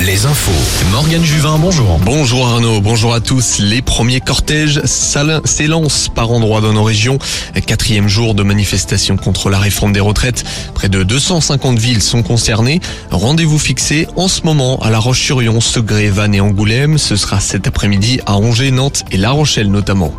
[0.00, 0.50] Les infos.
[0.90, 2.00] Morgane Juvin, bonjour.
[2.04, 3.60] Bonjour Arnaud, bonjour à tous.
[3.60, 7.18] Les premiers cortèges s'élancent par endroits dans nos régions.
[7.64, 10.44] Quatrième jour de manifestation contre la réforme des retraites.
[10.74, 12.80] Près de 250 villes sont concernées.
[13.12, 16.98] Rendez-vous fixé en ce moment à La Roche-sur-Yon, Segré, Vannes et Angoulême.
[16.98, 20.12] Ce sera cet après-midi à Angers, Nantes et La Rochelle notamment.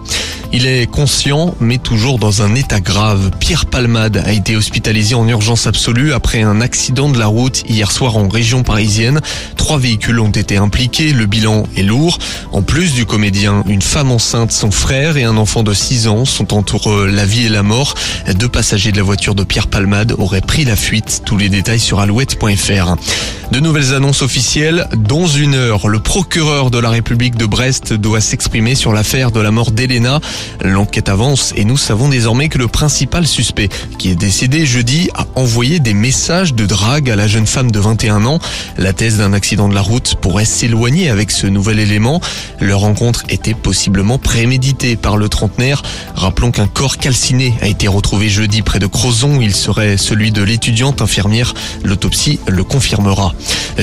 [0.51, 3.29] Il est conscient, mais toujours dans un état grave.
[3.39, 7.91] Pierre Palmade a été hospitalisé en urgence absolue après un accident de la route hier
[7.91, 9.21] soir en région parisienne.
[9.57, 12.17] Trois véhicules ont été impliqués, le bilan est lourd.
[12.51, 16.25] En plus du comédien, une femme enceinte, son frère et un enfant de 6 ans
[16.25, 17.93] sont entre la vie et la mort.
[18.33, 21.21] Deux passagers de la voiture de Pierre Palmade auraient pris la fuite.
[21.25, 22.95] Tous les détails sur alouette.fr.
[23.51, 24.87] De nouvelles annonces officielles.
[24.95, 29.39] Dans une heure, le procureur de la République de Brest doit s'exprimer sur l'affaire de
[29.39, 30.19] la mort d'Elena.
[30.63, 35.25] L'enquête avance et nous savons désormais que le principal suspect, qui est décédé jeudi, a
[35.35, 38.39] envoyé des messages de drague à la jeune femme de 21 ans.
[38.77, 42.21] La thèse d'un accident de la route pourrait s'éloigner avec ce nouvel élément.
[42.59, 45.81] Leur rencontre était possiblement préméditée par le trentenaire.
[46.15, 49.41] Rappelons qu'un corps calciné a été retrouvé jeudi près de Crozon.
[49.41, 51.53] Il serait celui de l'étudiante infirmière.
[51.83, 53.33] L'autopsie le confirmera.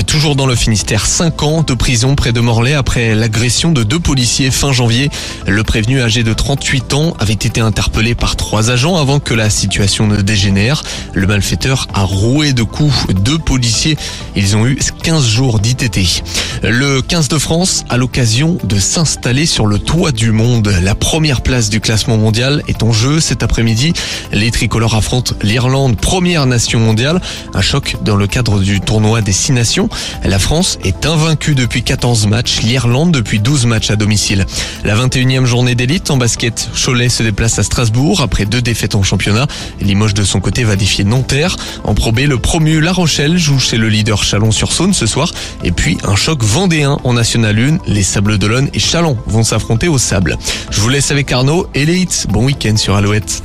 [0.05, 3.99] Toujours dans le Finistère, 5 ans de prison près de Morlaix après l'agression de deux
[3.99, 5.09] policiers fin janvier.
[5.47, 9.49] Le prévenu âgé de 38 ans avait été interpellé par trois agents avant que la
[9.49, 10.81] situation ne dégénère.
[11.13, 13.97] Le malfaiteur a roué de coups deux policiers.
[14.33, 16.23] Ils ont eu 15 jours d'ITT.
[16.63, 20.73] Le 15 de France a l'occasion de s'installer sur le toit du monde.
[20.81, 23.91] La première place du classement mondial est en jeu cet après-midi.
[24.31, 27.19] Les tricolores affrontent l'Irlande, première nation mondiale.
[27.55, 29.89] Un choc dans le cadre du tournoi des six nations.
[30.23, 34.45] La France est invaincue depuis 14 matchs, l'Irlande depuis 12 matchs à domicile.
[34.85, 36.36] La 21e journée d'élite en basket,
[36.73, 39.47] Cholet se déplace à Strasbourg après deux défaites en championnat.
[39.81, 41.55] Limoges de son côté va défier Nanterre.
[41.83, 45.31] En Pro B, le promu La Rochelle joue chez le leader Chalon-sur-Saône ce soir.
[45.63, 47.79] Et puis un choc vendéen en National 1.
[47.87, 50.37] Les Sables d'Olonne et Chalon vont s'affronter au sable.
[50.69, 52.27] Je vous laisse avec Arnaud et les hits.
[52.29, 53.41] Bon week-end sur Alouette.